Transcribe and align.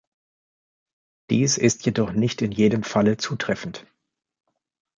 Dies 1.29 1.59
ist 1.59 1.85
jedoch 1.85 2.11
nicht 2.11 2.41
in 2.41 2.51
jedem 2.51 2.81
Falle 2.81 3.17
zutreffend. 3.17 3.85